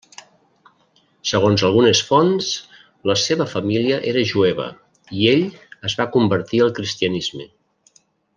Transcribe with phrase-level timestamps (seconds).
[1.31, 2.47] Segons algunes fonts,
[3.11, 4.67] la seva família era jueva
[5.19, 5.45] i ell
[5.91, 7.49] es va convertir al cristianisme.